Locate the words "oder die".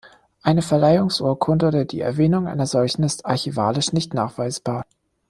1.67-1.99